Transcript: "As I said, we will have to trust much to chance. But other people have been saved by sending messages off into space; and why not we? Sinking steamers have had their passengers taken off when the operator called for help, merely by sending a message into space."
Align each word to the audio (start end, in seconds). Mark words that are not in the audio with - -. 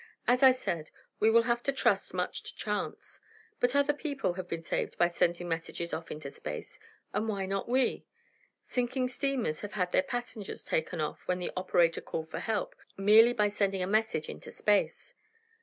"As 0.27 0.41
I 0.41 0.49
said, 0.51 0.89
we 1.19 1.29
will 1.29 1.43
have 1.43 1.61
to 1.61 1.71
trust 1.71 2.11
much 2.11 2.41
to 2.41 2.55
chance. 2.55 3.19
But 3.59 3.75
other 3.75 3.93
people 3.93 4.33
have 4.33 4.47
been 4.47 4.63
saved 4.63 4.97
by 4.97 5.07
sending 5.09 5.47
messages 5.47 5.93
off 5.93 6.09
into 6.09 6.31
space; 6.31 6.79
and 7.13 7.27
why 7.29 7.45
not 7.45 7.69
we? 7.69 8.07
Sinking 8.63 9.07
steamers 9.09 9.59
have 9.59 9.73
had 9.73 9.91
their 9.91 10.01
passengers 10.01 10.63
taken 10.63 10.99
off 11.01 11.21
when 11.27 11.37
the 11.37 11.51
operator 11.55 12.01
called 12.01 12.29
for 12.31 12.39
help, 12.39 12.73
merely 12.97 13.31
by 13.33 13.49
sending 13.49 13.83
a 13.83 13.85
message 13.85 14.27
into 14.27 14.49
space." 14.49 15.13